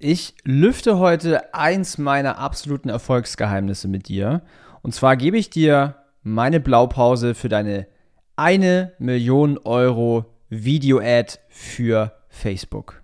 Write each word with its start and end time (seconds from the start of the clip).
Ich 0.00 0.36
lüfte 0.44 0.98
heute 0.98 1.52
eins 1.54 1.98
meiner 1.98 2.38
absoluten 2.38 2.88
Erfolgsgeheimnisse 2.88 3.88
mit 3.88 4.06
dir. 4.06 4.42
Und 4.80 4.94
zwar 4.94 5.16
gebe 5.16 5.36
ich 5.36 5.50
dir 5.50 5.96
meine 6.22 6.60
Blaupause 6.60 7.34
für 7.34 7.48
deine 7.48 7.88
eine 8.36 8.92
Million 9.00 9.58
Euro 9.58 10.26
Video-Ad 10.50 11.40
für 11.48 12.12
Facebook. 12.28 13.02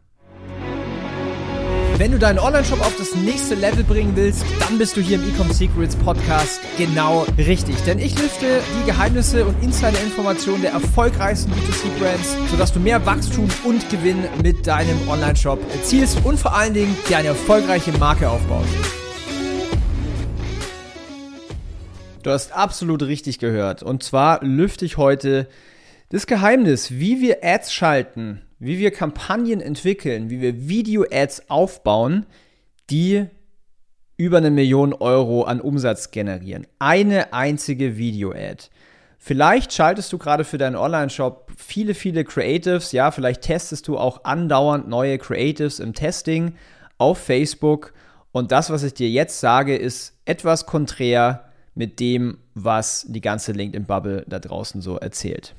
Wenn 1.97 2.11
du 2.11 2.19
deinen 2.19 2.41
Online-Shop 2.41 2.81
auf 2.81 2.97
das 2.97 3.15
nächste 3.15 3.55
Level 3.55 3.85
bringen 3.85 4.17
willst, 4.17 4.45
dann 4.59 4.79
bist 4.79 4.97
du 4.97 5.01
hier 5.01 5.15
im 5.15 5.29
Ecom 5.29 5.49
Secrets 5.53 5.95
Podcast 5.95 6.61
genau 6.77 7.25
richtig. 7.39 7.77
Denn 7.87 8.01
ich 8.01 8.19
lüfte 8.19 8.61
die 8.81 8.87
Geheimnisse 8.87 9.45
und 9.45 9.63
Insider-Informationen 9.63 10.63
der 10.63 10.73
erfolgreichsten 10.73 11.53
B2C-Brands, 11.53 12.37
sodass 12.51 12.73
du 12.73 12.81
mehr 12.81 13.07
Wachstum 13.07 13.47
und 13.63 13.89
Gewinn 13.91 14.25
mit 14.43 14.67
deinem 14.67 15.09
Online-Shop 15.09 15.61
erzielst 15.73 16.19
und 16.25 16.37
vor 16.37 16.57
allen 16.57 16.75
Dingen 16.75 16.97
dir 17.09 17.19
eine 17.19 17.29
erfolgreiche 17.29 17.93
Marke 17.93 18.29
aufbaust. 18.29 18.75
Du 22.25 22.31
hast 22.31 22.51
absolut 22.51 23.05
richtig 23.05 23.39
gehört. 23.39 23.85
Und 23.85 24.03
zwar 24.03 24.43
lüfte 24.43 24.85
ich 24.85 24.97
heute 24.97 25.47
das 26.09 26.27
Geheimnis, 26.27 26.91
wie 26.91 27.21
wir 27.21 27.45
Ads 27.45 27.73
schalten, 27.73 28.43
wie 28.65 28.79
wir 28.79 28.91
Kampagnen 28.91 29.61
entwickeln, 29.61 30.31
wie 30.31 30.41
wir 30.41 30.69
Video-Ads 30.69 31.51
aufbauen, 31.51 32.27
die 32.91 33.27
über 34.17 34.39
eine 34.39 34.51
Million 34.51 34.95
Euro 34.95 35.43
an 35.43 35.61
Umsatz 35.61 36.11
generieren. 36.11 36.67
Eine 36.79 37.33
einzige 37.33 37.97
Video-Ad. 37.97 38.65
Vielleicht 39.19 39.73
schaltest 39.73 40.13
du 40.13 40.19
gerade 40.19 40.45
für 40.45 40.59
deinen 40.59 40.77
Online-Shop 40.77 41.51
viele, 41.57 41.95
viele 41.95 42.25
Creatives. 42.25 42.93
Ja, 42.93 43.11
vielleicht 43.11 43.43
testest 43.43 43.89
du 43.89 43.99
auch 43.99 44.25
andauernd 44.25 44.89
neue 44.89 45.19
Creatives 45.19 45.81
im 45.81 45.95
Testing 45.95 46.55
auf 46.99 47.19
Facebook. 47.19 47.93
Und 48.33 48.53
das, 48.53 48.71
was 48.71 48.83
ich 48.83 48.95
dir 48.95 49.09
jetzt 49.09 49.41
sage, 49.41 49.77
ist 49.77 50.15
etwas 50.25 50.67
konträr 50.67 51.45
mit 51.75 52.01
dem, 52.01 52.39
was 52.55 53.05
die 53.09 53.21
ganze 53.21 53.53
LinkedIn-Bubble 53.53 54.25
da 54.29 54.39
draußen 54.39 54.81
so 54.81 54.97
erzählt. 54.97 55.55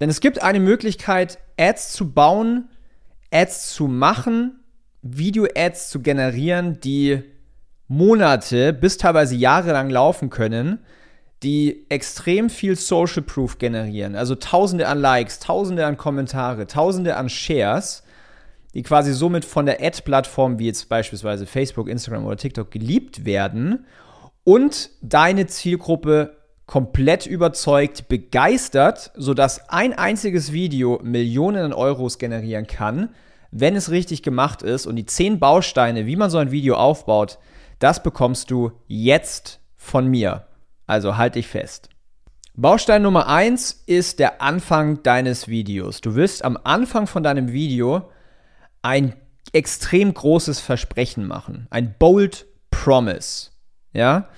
Denn 0.00 0.10
es 0.10 0.20
gibt 0.20 0.42
eine 0.42 0.60
Möglichkeit, 0.60 1.38
Ads 1.58 1.92
zu 1.92 2.12
bauen, 2.12 2.68
Ads 3.32 3.74
zu 3.74 3.88
machen, 3.88 4.60
Video-Ads 5.02 5.90
zu 5.90 6.00
generieren, 6.00 6.80
die 6.80 7.22
Monate 7.88 8.72
bis 8.72 8.98
teilweise 8.98 9.34
Jahre 9.34 9.72
lang 9.72 9.90
laufen 9.90 10.30
können, 10.30 10.80
die 11.42 11.86
extrem 11.88 12.50
viel 12.50 12.76
Social 12.76 13.22
Proof 13.22 13.58
generieren. 13.58 14.16
Also 14.16 14.34
tausende 14.34 14.88
an 14.88 15.00
Likes, 15.00 15.38
tausende 15.38 15.86
an 15.86 15.96
Kommentare, 15.96 16.66
tausende 16.66 17.16
an 17.16 17.28
Shares, 17.28 18.02
die 18.74 18.82
quasi 18.82 19.12
somit 19.12 19.44
von 19.44 19.66
der 19.66 19.82
Ad-Plattform 19.82 20.58
wie 20.58 20.66
jetzt 20.66 20.88
beispielsweise 20.88 21.46
Facebook, 21.46 21.88
Instagram 21.88 22.26
oder 22.26 22.36
TikTok 22.36 22.70
geliebt 22.70 23.24
werden 23.24 23.86
und 24.44 24.90
deine 25.00 25.46
Zielgruppe 25.46 26.37
komplett 26.68 27.26
überzeugt, 27.26 28.08
begeistert, 28.08 29.10
sodass 29.16 29.70
ein 29.70 29.94
einziges 29.94 30.52
Video 30.52 31.00
Millionen 31.02 31.64
an 31.64 31.72
Euros 31.72 32.18
generieren 32.18 32.66
kann, 32.66 33.08
wenn 33.50 33.74
es 33.74 33.90
richtig 33.90 34.22
gemacht 34.22 34.62
ist. 34.62 34.86
Und 34.86 34.96
die 34.96 35.06
zehn 35.06 35.40
Bausteine, 35.40 36.04
wie 36.04 36.14
man 36.14 36.28
so 36.28 36.36
ein 36.36 36.50
Video 36.50 36.76
aufbaut, 36.76 37.38
das 37.78 38.02
bekommst 38.02 38.50
du 38.50 38.72
jetzt 38.86 39.60
von 39.76 40.08
mir. 40.08 40.46
Also 40.86 41.16
halt 41.16 41.36
dich 41.36 41.48
fest. 41.48 41.88
Baustein 42.54 43.00
Nummer 43.02 43.28
eins 43.28 43.82
ist 43.86 44.18
der 44.18 44.42
Anfang 44.42 45.02
deines 45.02 45.48
Videos. 45.48 46.02
Du 46.02 46.16
wirst 46.16 46.44
am 46.44 46.58
Anfang 46.64 47.06
von 47.06 47.22
deinem 47.22 47.50
Video 47.50 48.10
ein 48.82 49.14
extrem 49.54 50.12
großes 50.12 50.60
Versprechen 50.60 51.26
machen. 51.26 51.66
Ein 51.70 51.94
bold 51.98 52.46
promise. 52.70 53.52
Ja? 53.94 54.28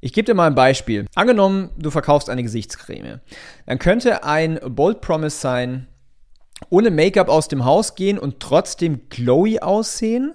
Ich 0.00 0.12
gebe 0.12 0.26
dir 0.26 0.34
mal 0.34 0.46
ein 0.46 0.54
Beispiel. 0.54 1.06
Angenommen, 1.14 1.70
du 1.76 1.90
verkaufst 1.90 2.30
eine 2.30 2.42
Gesichtscreme. 2.42 3.20
Dann 3.66 3.78
könnte 3.78 4.24
ein 4.24 4.60
Bold 4.64 5.00
Promise 5.00 5.36
sein, 5.38 5.88
ohne 6.70 6.90
Make-up 6.90 7.28
aus 7.28 7.48
dem 7.48 7.64
Haus 7.64 7.94
gehen 7.94 8.18
und 8.18 8.40
trotzdem 8.40 9.08
glowy 9.08 9.58
aussehen. 9.60 10.34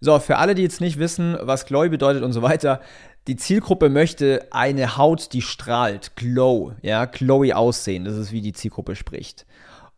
So, 0.00 0.18
für 0.18 0.38
alle, 0.38 0.54
die 0.54 0.62
jetzt 0.62 0.80
nicht 0.80 0.98
wissen, 0.98 1.36
was 1.40 1.66
glowy 1.66 1.88
bedeutet 1.88 2.22
und 2.22 2.32
so 2.32 2.42
weiter, 2.42 2.80
die 3.28 3.36
Zielgruppe 3.36 3.88
möchte 3.88 4.48
eine 4.50 4.96
Haut, 4.96 5.32
die 5.32 5.42
strahlt, 5.42 6.16
glow, 6.16 6.72
ja, 6.82 7.04
glowy 7.04 7.52
aussehen. 7.52 8.04
Das 8.04 8.16
ist 8.16 8.32
wie 8.32 8.40
die 8.40 8.52
Zielgruppe 8.52 8.96
spricht. 8.96 9.46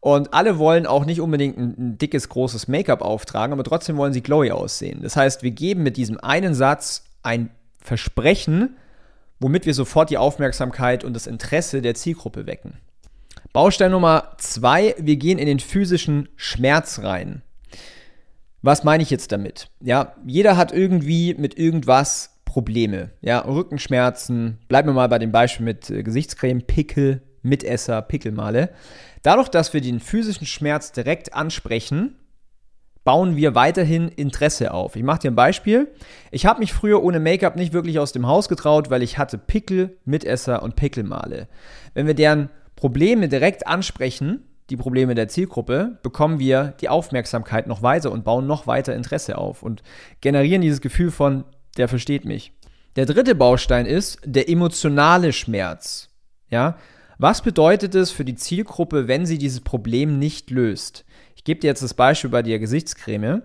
Und 0.01 0.35
alle 0.35 0.59
wollen 0.59 0.87
auch 0.87 1.07
nicht 1.07 1.23
unbedingt 1.23 1.57
ein, 1.57 1.75
ein 1.79 1.99
dickes, 1.99 2.29
großes 2.29 2.69
Make-up 2.69 3.01
auftragen, 3.01 3.55
aber 3.55 3.65
trotzdem 3.65 3.97
wollen 3.97 4.13
sie 4.13 4.23
glowy 4.23 4.51
aussehen. 4.51 5.01
Das 5.03 5.17
heißt, 5.17 5.43
wir 5.43 5.53
geben 5.53 5.83
mit 5.83 5.97
diesem 5.97 6.19
einen 6.19 6.55
Satz 6.55 7.05
ein 7.23 7.49
Versprechen, 7.81 8.77
womit 9.41 9.67
wir 9.67 9.75
sofort 9.75 10.11
die 10.11 10.19
Aufmerksamkeit 10.19 11.05
und 11.05 11.15
das 11.15 11.27
Interesse 11.27 11.83
der 11.83 11.95
Zielgruppe 11.95 12.47
wecken. 12.47 12.79
Baustein 13.53 13.93
Nummer 13.93 14.33
zwei, 14.39 14.95
wir 14.99 15.17
gehen 15.17 15.39
in 15.39 15.47
den 15.47 15.61
physischen 15.61 16.29
Schmerz 16.37 17.01
rein. 17.01 17.43
Was 18.63 18.83
meine 18.83 19.03
ich 19.03 19.11
jetzt 19.11 19.31
damit? 19.31 19.69
Ja, 19.81 20.15
jeder 20.27 20.57
hat 20.57 20.73
irgendwie 20.73 21.35
mit 21.35 21.59
irgendwas 21.59 22.41
Probleme. 22.45 23.11
Ja, 23.21 23.41
Rückenschmerzen, 23.41 24.59
bleiben 24.69 24.89
wir 24.89 24.95
mal 24.95 25.09
bei 25.09 25.19
dem 25.19 25.33
Beispiel 25.33 25.65
mit 25.65 25.91
äh, 25.91 26.03
Gesichtscreme, 26.03 26.63
Pickel, 26.63 27.21
Mitesser, 27.43 28.01
Pickelmale. 28.01 28.71
Dadurch, 29.23 29.49
dass 29.49 29.75
wir 29.75 29.81
den 29.81 30.01
physischen 30.01 30.47
Schmerz 30.47 30.93
direkt 30.93 31.35
ansprechen, 31.35 32.17
bauen 33.05 33.37
wir 33.37 33.55
weiterhin 33.55 34.09
Interesse 34.09 34.73
auf. 34.73 34.97
Ich 34.97 35.03
mache 35.03 35.21
dir 35.21 35.31
ein 35.31 35.37
Beispiel. 35.37 35.89
Ich 36.31 36.47
habe 36.47 36.61
mich 36.61 36.73
früher 36.73 37.03
ohne 37.03 37.21
Make-up 37.21 37.55
nicht 37.55 37.73
wirklich 37.73 37.99
aus 37.99 38.13
dem 38.13 38.27
Haus 38.27 38.49
getraut, 38.49 38.91
weil 38.91 39.03
ich 39.03 39.19
hatte 39.19 39.39
Pickel, 39.39 39.99
Mitesser 40.05 40.63
und 40.63 40.75
Pickelmale. 40.75 41.49
Wenn 41.93 42.07
wir 42.07 42.15
deren 42.15 42.49
Probleme 42.77 43.29
direkt 43.29 43.67
ansprechen, 43.67 44.45
die 44.71 44.77
Probleme 44.77 45.15
der 45.15 45.29
Zielgruppe, 45.29 45.99
bekommen 46.03 46.39
wir 46.39 46.75
die 46.81 46.89
Aufmerksamkeit 46.89 47.67
noch 47.67 47.83
weiter 47.83 48.11
und 48.11 48.25
bauen 48.25 48.47
noch 48.47 48.67
weiter 48.67 48.95
Interesse 48.95 49.37
auf 49.37 49.63
und 49.63 49.83
generieren 50.23 50.63
dieses 50.63 50.81
Gefühl 50.81 51.11
von, 51.11 51.45
der 51.77 51.89
versteht 51.89 52.25
mich. 52.25 52.53
Der 52.97 53.05
dritte 53.05 53.35
Baustein 53.35 53.85
ist 53.85 54.21
der 54.25 54.49
emotionale 54.49 55.33
Schmerz. 55.33 56.09
Ja, 56.49 56.79
was 57.19 57.43
bedeutet 57.43 57.95
es 57.95 58.11
für 58.11 58.25
die 58.25 58.35
Zielgruppe, 58.37 59.09
wenn 59.09 59.27
sie 59.27 59.39
dieses 59.39 59.61
Problem 59.61 60.19
nicht 60.19 60.51
löst? 60.51 61.05
Ich 61.37 61.45
gebe 61.45 61.61
dir 61.61 61.69
jetzt 61.69 61.83
das 61.83 61.95
Beispiel 61.95 62.31
bei 62.31 62.43
der 62.43 62.59
Gesichtscreme. 62.59 63.43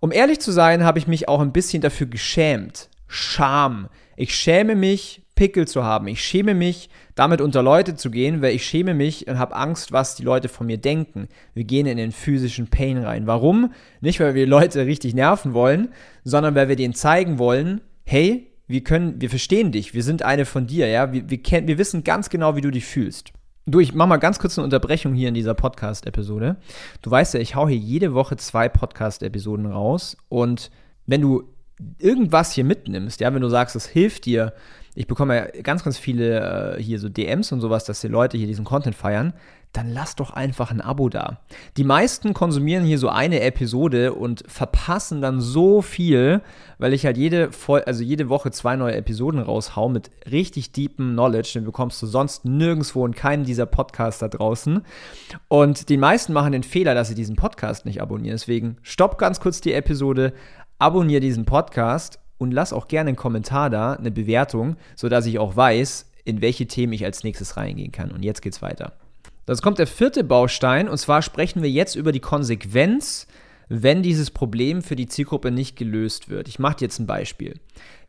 Um 0.00 0.12
ehrlich 0.12 0.40
zu 0.40 0.52
sein, 0.52 0.84
habe 0.84 0.98
ich 0.98 1.06
mich 1.06 1.28
auch 1.28 1.40
ein 1.40 1.52
bisschen 1.52 1.80
dafür 1.80 2.06
geschämt. 2.06 2.88
Scham. 3.08 3.88
Ich 4.16 4.34
schäme 4.34 4.74
mich, 4.74 5.22
Pickel 5.36 5.68
zu 5.68 5.84
haben. 5.84 6.08
Ich 6.08 6.22
schäme 6.22 6.54
mich, 6.54 6.88
damit 7.14 7.40
unter 7.40 7.62
Leute 7.62 7.94
zu 7.94 8.10
gehen, 8.10 8.42
weil 8.42 8.54
ich 8.54 8.64
schäme 8.64 8.94
mich 8.94 9.28
und 9.28 9.38
habe 9.38 9.54
Angst, 9.54 9.92
was 9.92 10.16
die 10.16 10.22
Leute 10.22 10.48
von 10.48 10.66
mir 10.66 10.78
denken. 10.78 11.28
Wir 11.54 11.64
gehen 11.64 11.86
in 11.86 11.98
den 11.98 12.10
physischen 12.10 12.68
Pain 12.68 12.98
rein. 12.98 13.26
Warum? 13.26 13.72
Nicht, 14.00 14.18
weil 14.18 14.34
wir 14.34 14.46
Leute 14.46 14.86
richtig 14.86 15.14
nerven 15.14 15.52
wollen, 15.52 15.92
sondern 16.24 16.54
weil 16.54 16.68
wir 16.68 16.76
denen 16.76 16.94
zeigen 16.94 17.38
wollen, 17.38 17.82
hey, 18.04 18.50
wir 18.66 18.82
können, 18.82 19.20
wir 19.20 19.30
verstehen 19.30 19.72
dich, 19.72 19.94
wir 19.94 20.02
sind 20.02 20.22
eine 20.22 20.44
von 20.44 20.66
dir, 20.66 20.88
ja, 20.88 21.12
wir, 21.12 21.30
wir, 21.30 21.42
kennen, 21.42 21.68
wir 21.68 21.78
wissen 21.78 22.02
ganz 22.02 22.30
genau, 22.30 22.56
wie 22.56 22.60
du 22.60 22.70
dich 22.70 22.84
fühlst. 22.84 23.32
Du, 23.68 23.80
ich 23.80 23.94
mach 23.94 24.06
mal 24.06 24.18
ganz 24.18 24.38
kurz 24.38 24.56
eine 24.56 24.64
Unterbrechung 24.64 25.12
hier 25.12 25.28
in 25.28 25.34
dieser 25.34 25.54
Podcast-Episode. 25.54 26.54
Du 27.02 27.10
weißt 27.10 27.34
ja, 27.34 27.40
ich 27.40 27.56
hau 27.56 27.66
hier 27.66 27.76
jede 27.76 28.14
Woche 28.14 28.36
zwei 28.36 28.68
Podcast-Episoden 28.68 29.66
raus 29.66 30.16
und 30.28 30.70
wenn 31.06 31.20
du 31.20 31.52
irgendwas 31.98 32.52
hier 32.52 32.62
mitnimmst, 32.62 33.18
ja, 33.20 33.34
wenn 33.34 33.42
du 33.42 33.48
sagst, 33.48 33.74
es 33.74 33.86
hilft 33.86 34.26
dir, 34.26 34.52
ich 34.94 35.08
bekomme 35.08 35.34
ja 35.34 35.62
ganz, 35.62 35.82
ganz 35.82 35.98
viele 35.98 36.76
äh, 36.76 36.80
hier 36.80 37.00
so 37.00 37.08
DMs 37.08 37.50
und 37.50 37.60
sowas, 37.60 37.84
dass 37.84 38.00
die 38.00 38.06
Leute 38.06 38.38
hier 38.38 38.46
diesen 38.46 38.64
Content 38.64 38.94
feiern, 38.94 39.32
dann 39.72 39.92
lass 39.92 40.16
doch 40.16 40.30
einfach 40.30 40.70
ein 40.70 40.80
Abo 40.80 41.08
da. 41.08 41.40
Die 41.76 41.84
meisten 41.84 42.32
konsumieren 42.32 42.84
hier 42.84 42.98
so 42.98 43.08
eine 43.08 43.40
Episode 43.40 44.14
und 44.14 44.42
verpassen 44.46 45.20
dann 45.20 45.40
so 45.40 45.82
viel, 45.82 46.40
weil 46.78 46.94
ich 46.94 47.04
halt 47.04 47.18
jede, 47.18 47.50
also 47.84 48.02
jede 48.02 48.28
Woche 48.28 48.50
zwei 48.50 48.76
neue 48.76 48.94
Episoden 48.94 49.40
raushau 49.40 49.88
mit 49.88 50.10
richtig 50.30 50.72
deepem 50.72 51.12
Knowledge, 51.12 51.52
den 51.54 51.64
bekommst 51.64 52.00
du 52.00 52.06
sonst 52.06 52.44
nirgendwo 52.46 53.04
in 53.04 53.14
keinem 53.14 53.44
dieser 53.44 53.66
Podcasts 53.66 54.20
da 54.20 54.28
draußen. 54.28 54.82
Und 55.48 55.88
die 55.90 55.98
meisten 55.98 56.32
machen 56.32 56.52
den 56.52 56.62
Fehler, 56.62 56.94
dass 56.94 57.08
sie 57.08 57.14
diesen 57.14 57.36
Podcast 57.36 57.84
nicht 57.84 58.00
abonnieren. 58.00 58.34
Deswegen 58.34 58.78
stopp 58.82 59.18
ganz 59.18 59.40
kurz 59.40 59.60
die 59.60 59.74
Episode, 59.74 60.32
abonniere 60.78 61.20
diesen 61.20 61.44
Podcast 61.44 62.18
und 62.38 62.50
lass 62.52 62.72
auch 62.72 62.88
gerne 62.88 63.08
einen 63.08 63.16
Kommentar 63.16 63.70
da, 63.70 63.92
eine 63.92 64.10
Bewertung, 64.10 64.76
sodass 64.94 65.26
ich 65.26 65.38
auch 65.38 65.56
weiß, 65.56 66.10
in 66.24 66.40
welche 66.40 66.66
Themen 66.66 66.92
ich 66.92 67.04
als 67.04 67.24
nächstes 67.24 67.56
reingehen 67.56 67.92
kann. 67.92 68.10
Und 68.10 68.24
jetzt 68.24 68.42
geht's 68.42 68.62
weiter. 68.62 68.92
Das 69.46 69.62
kommt 69.62 69.78
der 69.78 69.86
vierte 69.86 70.24
Baustein 70.24 70.88
und 70.88 70.98
zwar 70.98 71.22
sprechen 71.22 71.62
wir 71.62 71.70
jetzt 71.70 71.94
über 71.94 72.12
die 72.12 72.20
Konsequenz, 72.20 73.26
wenn 73.68 74.02
dieses 74.02 74.30
Problem 74.30 74.82
für 74.82 74.96
die 74.96 75.06
Zielgruppe 75.06 75.50
nicht 75.50 75.76
gelöst 75.76 76.28
wird. 76.28 76.48
Ich 76.48 76.58
mache 76.58 76.76
jetzt 76.80 76.98
ein 76.98 77.06
Beispiel. 77.06 77.58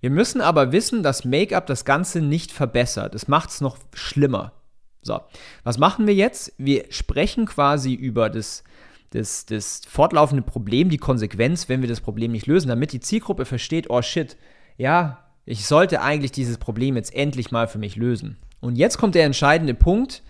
Wir 0.01 0.09
müssen 0.09 0.41
aber 0.41 0.71
wissen, 0.71 1.03
dass 1.03 1.25
Make-up 1.25 1.65
das 1.65 1.85
Ganze 1.85 2.21
nicht 2.21 2.51
verbessert. 2.51 3.15
Es 3.15 3.27
macht 3.27 3.49
es 3.49 3.61
noch 3.61 3.77
schlimmer. 3.93 4.53
So, 5.01 5.21
was 5.63 5.77
machen 5.77 6.05
wir 6.05 6.13
jetzt? 6.13 6.53
Wir 6.57 6.85
sprechen 6.89 7.45
quasi 7.45 7.93
über 7.93 8.29
das, 8.29 8.63
das, 9.11 9.45
das 9.45 9.81
fortlaufende 9.87 10.43
Problem, 10.43 10.89
die 10.89 10.97
Konsequenz, 10.97 11.69
wenn 11.69 11.81
wir 11.81 11.89
das 11.89 12.01
Problem 12.01 12.31
nicht 12.31 12.45
lösen, 12.45 12.67
damit 12.67 12.91
die 12.91 12.99
Zielgruppe 12.99 13.45
versteht, 13.45 13.89
oh 13.89 14.01
shit, 14.01 14.37
ja, 14.75 15.23
ich 15.45 15.65
sollte 15.65 16.01
eigentlich 16.01 16.33
dieses 16.33 16.57
Problem 16.57 16.97
jetzt 16.97 17.13
endlich 17.15 17.51
mal 17.51 17.67
für 17.67 17.79
mich 17.79 17.95
lösen. 17.95 18.37
Und 18.59 18.75
jetzt 18.75 18.97
kommt 18.97 19.15
der 19.15 19.23
entscheidende 19.23 19.73
Punkt. 19.73 20.23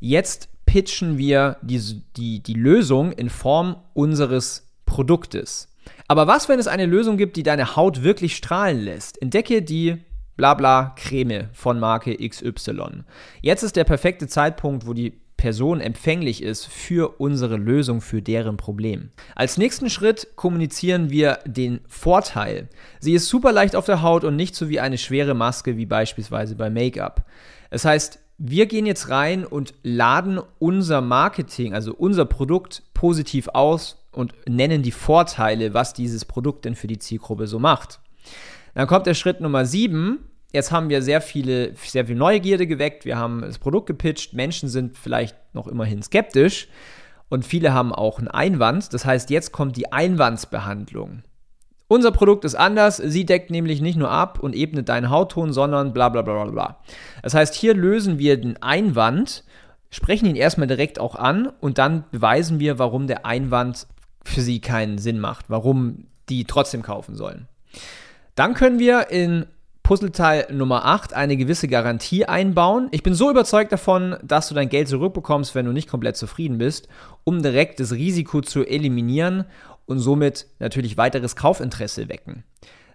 Jetzt 0.00 0.48
pitchen 0.66 1.18
wir 1.18 1.56
die, 1.62 2.02
die, 2.16 2.42
die 2.42 2.54
Lösung 2.54 3.12
in 3.12 3.30
Form 3.30 3.76
unseres 3.94 4.68
Produktes. 4.86 5.68
Aber 6.06 6.26
was, 6.26 6.48
wenn 6.48 6.58
es 6.58 6.68
eine 6.68 6.86
Lösung 6.86 7.16
gibt, 7.16 7.36
die 7.36 7.42
deine 7.42 7.76
Haut 7.76 8.02
wirklich 8.02 8.36
strahlen 8.36 8.80
lässt? 8.80 9.20
Entdecke 9.20 9.62
die 9.62 9.98
Blabla 10.36 10.94
Creme 10.96 11.48
von 11.52 11.80
Marke 11.80 12.16
XY. 12.16 13.04
Jetzt 13.40 13.62
ist 13.62 13.76
der 13.76 13.84
perfekte 13.84 14.28
Zeitpunkt, 14.28 14.86
wo 14.86 14.92
die 14.92 15.20
Person 15.38 15.80
empfänglich 15.80 16.42
ist 16.42 16.66
für 16.66 17.20
unsere 17.20 17.56
Lösung, 17.56 18.00
für 18.00 18.20
deren 18.20 18.56
Problem. 18.56 19.10
Als 19.36 19.56
nächsten 19.56 19.88
Schritt 19.88 20.28
kommunizieren 20.36 21.10
wir 21.10 21.38
den 21.46 21.80
Vorteil. 21.86 22.68
Sie 22.98 23.14
ist 23.14 23.28
super 23.28 23.52
leicht 23.52 23.76
auf 23.76 23.86
der 23.86 24.02
Haut 24.02 24.24
und 24.24 24.36
nicht 24.36 24.54
so 24.54 24.68
wie 24.68 24.80
eine 24.80 24.98
schwere 24.98 25.34
Maske 25.34 25.76
wie 25.76 25.86
beispielsweise 25.86 26.56
bei 26.56 26.70
Make-up. 26.70 27.24
Es 27.70 27.84
heißt, 27.84 28.18
wir 28.38 28.66
gehen 28.66 28.86
jetzt 28.86 29.10
rein 29.10 29.44
und 29.44 29.74
laden 29.82 30.40
unser 30.60 31.00
Marketing, 31.00 31.74
also 31.74 31.92
unser 31.92 32.24
Produkt 32.24 32.82
positiv 32.94 33.48
aus 33.48 34.06
und 34.12 34.32
nennen 34.48 34.82
die 34.82 34.92
Vorteile, 34.92 35.74
was 35.74 35.92
dieses 35.92 36.24
Produkt 36.24 36.64
denn 36.64 36.76
für 36.76 36.86
die 36.86 36.98
Zielgruppe 36.98 37.48
so 37.48 37.58
macht. 37.58 38.00
Dann 38.74 38.86
kommt 38.86 39.06
der 39.06 39.14
Schritt 39.14 39.40
Nummer 39.40 39.66
7. 39.66 40.20
Jetzt 40.52 40.70
haben 40.70 40.88
wir 40.88 41.02
sehr 41.02 41.20
viele, 41.20 41.74
sehr 41.76 42.06
viel 42.06 42.14
Neugierde 42.14 42.68
geweckt. 42.68 43.04
Wir 43.04 43.18
haben 43.18 43.42
das 43.42 43.58
Produkt 43.58 43.86
gepitcht. 43.86 44.34
Menschen 44.34 44.68
sind 44.68 44.96
vielleicht 44.96 45.36
noch 45.52 45.66
immerhin 45.66 46.02
skeptisch 46.02 46.68
und 47.28 47.44
viele 47.44 47.74
haben 47.74 47.92
auch 47.92 48.18
einen 48.18 48.28
Einwand. 48.28 48.94
Das 48.94 49.04
heißt, 49.04 49.30
jetzt 49.30 49.50
kommt 49.50 49.76
die 49.76 49.92
Einwandsbehandlung. 49.92 51.22
Unser 51.88 52.12
Produkt 52.12 52.44
ist 52.44 52.54
anders. 52.54 52.98
Sie 52.98 53.24
deckt 53.24 53.50
nämlich 53.50 53.80
nicht 53.80 53.96
nur 53.96 54.10
ab 54.10 54.38
und 54.40 54.54
ebnet 54.54 54.90
deinen 54.90 55.10
Hautton, 55.10 55.54
sondern 55.54 55.94
bla 55.94 56.10
bla 56.10 56.20
bla 56.22 56.44
bla 56.44 56.52
bla. 56.52 56.76
Das 57.22 57.34
heißt, 57.34 57.54
hier 57.54 57.74
lösen 57.74 58.18
wir 58.18 58.38
den 58.38 58.62
Einwand, 58.62 59.42
sprechen 59.90 60.26
ihn 60.26 60.36
erstmal 60.36 60.66
direkt 60.66 61.00
auch 61.00 61.14
an 61.16 61.50
und 61.60 61.78
dann 61.78 62.04
beweisen 62.10 62.60
wir, 62.60 62.78
warum 62.78 63.06
der 63.06 63.24
Einwand 63.24 63.86
für 64.22 64.42
sie 64.42 64.60
keinen 64.60 64.98
Sinn 64.98 65.18
macht, 65.18 65.46
warum 65.48 66.04
die 66.28 66.44
trotzdem 66.44 66.82
kaufen 66.82 67.16
sollen. 67.16 67.48
Dann 68.34 68.52
können 68.52 68.78
wir 68.78 69.10
in 69.10 69.46
Puzzleteil 69.88 70.48
Nummer 70.52 70.84
8 70.84 71.14
eine 71.14 71.38
gewisse 71.38 71.66
Garantie 71.66 72.26
einbauen. 72.26 72.88
Ich 72.90 73.02
bin 73.02 73.14
so 73.14 73.30
überzeugt 73.30 73.72
davon, 73.72 74.18
dass 74.22 74.46
du 74.46 74.54
dein 74.54 74.68
Geld 74.68 74.86
zurückbekommst, 74.86 75.54
wenn 75.54 75.64
du 75.64 75.72
nicht 75.72 75.88
komplett 75.88 76.18
zufrieden 76.18 76.58
bist, 76.58 76.88
um 77.24 77.42
direkt 77.42 77.80
das 77.80 77.92
Risiko 77.92 78.42
zu 78.42 78.66
eliminieren 78.66 79.46
und 79.86 79.98
somit 79.98 80.46
natürlich 80.58 80.98
weiteres 80.98 81.36
Kaufinteresse 81.36 82.10
wecken. 82.10 82.44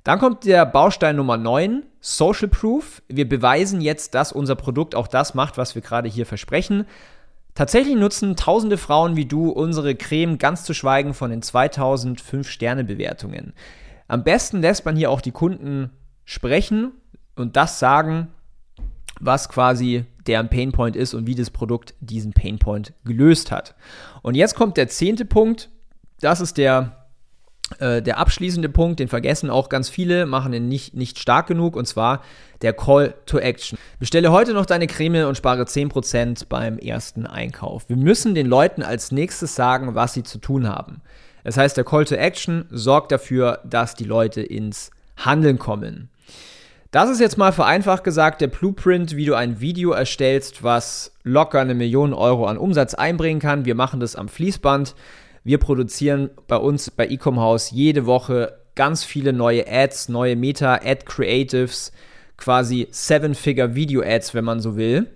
Dann 0.04 0.20
kommt 0.20 0.46
der 0.46 0.68
Baustein 0.68 1.16
Nummer 1.16 1.36
9, 1.36 1.82
Social 2.00 2.48
Proof. 2.48 3.02
Wir 3.08 3.28
beweisen 3.28 3.82
jetzt, 3.82 4.14
dass 4.14 4.32
unser 4.32 4.54
Produkt 4.54 4.94
auch 4.94 5.08
das 5.08 5.34
macht, 5.34 5.58
was 5.58 5.74
wir 5.74 5.82
gerade 5.82 6.10
hier 6.10 6.28
versprechen. 6.28 6.86
Tatsächlich 7.56 7.96
nutzen 7.96 8.36
tausende 8.36 8.78
Frauen 8.78 9.16
wie 9.16 9.26
du 9.26 9.50
unsere 9.50 9.96
Creme 9.96 10.38
ganz 10.38 10.64
zu 10.64 10.76
schweigen 10.76 11.16
von 11.16 11.32
den 11.32 11.42
2000 11.42 12.22
5-Sterne-Bewertungen. 12.22 13.54
Am 14.08 14.24
besten 14.24 14.62
lässt 14.62 14.86
man 14.86 14.96
hier 14.96 15.10
auch 15.10 15.22
die 15.22 15.32
Kunden 15.32 15.90
sprechen 16.26 16.92
und 17.36 17.56
das 17.56 17.80
sagen, 17.80 18.30
was 19.20 19.50
quasi 19.50 20.06
deren 20.28 20.50
Painpoint 20.50 20.96
ist 20.96 21.14
und 21.14 21.28
wie 21.28 21.36
das 21.36 21.50
Produkt 21.50 21.94
diesen 22.00 22.34
Painpoint 22.34 22.94
gelöst 23.06 23.52
hat. 23.52 23.76
Und 24.22 24.36
jetzt 24.36 24.56
kommt 24.56 24.78
der 24.78 24.88
zehnte 24.88 25.26
Punkt, 25.26 25.70
das 26.20 26.40
ist 26.40 26.58
der, 26.58 27.06
äh, 27.80 28.02
der 28.02 28.18
abschließende 28.18 28.70
Punkt, 28.70 29.00
den 29.00 29.08
vergessen 29.08 29.50
auch 29.50 29.70
ganz 29.70 29.90
viele, 29.90 30.26
machen 30.26 30.54
ihn 30.54 30.68
nicht, 30.68 30.94
nicht 30.94 31.20
stark 31.20 31.48
genug, 31.48 31.76
und 31.76 31.88
zwar 31.88 32.24
der 32.62 32.74
Call 32.74 33.16
to 33.26 33.38
Action. 33.40 33.78
Bestelle 34.00 34.32
heute 34.32 34.54
noch 34.54 34.66
deine 34.66 34.88
Creme 34.88 35.28
und 35.28 35.36
spare 35.36 35.64
10% 35.64 36.46
beim 36.48 36.78
ersten 36.78 37.26
Einkauf. 37.26 37.90
Wir 37.90 37.98
müssen 37.98 38.36
den 38.36 38.48
Leuten 38.48 38.84
als 38.84 39.12
nächstes 39.12 39.56
sagen, 39.56 39.96
was 39.96 40.14
sie 40.14 40.24
zu 40.24 40.38
tun 40.38 40.68
haben. 40.68 41.02
Das 41.44 41.58
heißt, 41.58 41.76
der 41.76 41.84
Call 41.84 42.06
to 42.06 42.16
Action 42.16 42.66
sorgt 42.70 43.12
dafür, 43.12 43.60
dass 43.66 43.96
die 43.96 44.06
Leute 44.06 44.42
ins 44.42 44.92
Handeln 45.18 45.60
kommen. 45.60 46.10
Das 46.94 47.10
ist 47.10 47.20
jetzt 47.20 47.40
mal 47.40 47.52
vereinfacht 47.52 48.04
gesagt 48.04 48.40
der 48.40 48.50
Blueprint, 48.50 49.16
wie 49.16 49.26
du 49.26 49.34
ein 49.34 49.60
Video 49.60 49.94
erstellst, 49.94 50.62
was 50.62 51.12
locker 51.24 51.60
eine 51.60 51.74
Million 51.74 52.14
Euro 52.14 52.46
an 52.46 52.56
Umsatz 52.56 52.94
einbringen 52.94 53.40
kann. 53.42 53.66
Wir 53.66 53.74
machen 53.74 54.00
das 54.00 54.16
am 54.16 54.30
Fließband. 54.30 54.94
Wir 55.44 55.58
produzieren 55.58 56.30
bei 56.48 56.58
uns 56.58 56.92
bei 56.92 57.08
Ecom 57.08 57.40
House 57.40 57.72
jede 57.72 58.06
Woche 58.06 58.60
ganz 58.76 59.04
viele 59.04 59.34
neue 59.34 59.66
Ads, 59.68 60.10
neue 60.10 60.36
Meta, 60.36 60.76
Ad 60.76 61.06
Creatives, 61.06 61.94
quasi 62.38 62.88
Seven-Figure 62.92 63.74
Video 63.74 64.04
Ads, 64.04 64.36
wenn 64.36 64.46
man 64.46 64.60
so 64.60 64.78
will. 64.78 65.10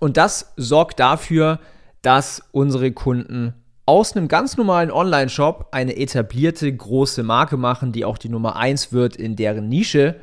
Und 0.00 0.18
das 0.18 0.52
sorgt 0.58 1.00
dafür, 1.00 1.60
dass 2.02 2.42
unsere 2.52 2.92
Kunden 2.92 3.54
aus 3.86 4.14
einem 4.14 4.28
ganz 4.28 4.58
normalen 4.58 4.90
Online-Shop 4.90 5.68
eine 5.70 5.96
etablierte 5.96 6.70
große 6.70 7.22
Marke 7.22 7.56
machen, 7.56 7.90
die 7.90 8.04
auch 8.04 8.18
die 8.18 8.28
Nummer 8.28 8.56
1 8.56 8.92
wird 8.92 9.16
in 9.16 9.34
deren 9.34 9.70
Nische 9.70 10.16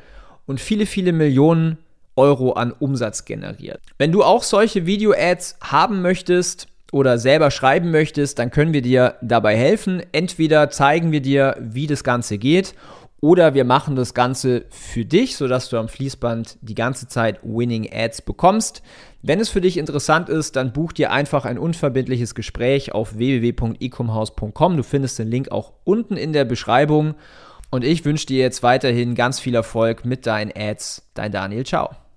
und 0.48 0.60
viele, 0.60 0.86
viele 0.86 1.12
Millionen 1.12 1.78
Euro 2.16 2.54
an 2.54 2.72
Umsatz 2.72 3.24
generiert. 3.24 3.80
Wenn 3.96 4.10
du 4.10 4.24
auch 4.24 4.42
solche 4.42 4.86
Video-Ads 4.86 5.58
haben 5.62 6.02
möchtest, 6.02 6.66
oder 6.90 7.18
selber 7.18 7.50
schreiben 7.50 7.90
möchtest, 7.90 8.38
dann 8.38 8.50
können 8.50 8.72
wir 8.72 8.82
dir 8.82 9.16
dabei 9.20 9.56
helfen. 9.56 10.02
Entweder 10.12 10.70
zeigen 10.70 11.12
wir 11.12 11.20
dir, 11.20 11.56
wie 11.60 11.86
das 11.86 12.02
Ganze 12.02 12.38
geht, 12.38 12.74
oder 13.20 13.52
wir 13.54 13.64
machen 13.64 13.96
das 13.96 14.14
Ganze 14.14 14.64
für 14.70 15.04
dich, 15.04 15.36
sodass 15.36 15.68
du 15.68 15.76
am 15.76 15.88
Fließband 15.88 16.58
die 16.60 16.76
ganze 16.76 17.08
Zeit 17.08 17.40
Winning 17.42 17.88
Ads 17.92 18.22
bekommst. 18.22 18.80
Wenn 19.22 19.40
es 19.40 19.48
für 19.48 19.60
dich 19.60 19.76
interessant 19.76 20.28
ist, 20.28 20.54
dann 20.54 20.72
buch 20.72 20.92
dir 20.92 21.10
einfach 21.10 21.44
ein 21.44 21.58
unverbindliches 21.58 22.36
Gespräch 22.36 22.92
auf 22.92 23.18
www.ecomhouse.com. 23.18 24.76
Du 24.76 24.84
findest 24.84 25.18
den 25.18 25.28
Link 25.28 25.50
auch 25.50 25.72
unten 25.82 26.16
in 26.16 26.32
der 26.32 26.44
Beschreibung. 26.44 27.16
Und 27.70 27.84
ich 27.84 28.04
wünsche 28.04 28.26
dir 28.26 28.38
jetzt 28.38 28.62
weiterhin 28.62 29.14
ganz 29.14 29.40
viel 29.40 29.54
Erfolg 29.54 30.04
mit 30.04 30.26
deinen 30.26 30.52
Ads. 30.56 31.10
Dein 31.14 31.32
Daniel, 31.32 31.64
ciao. 31.66 32.07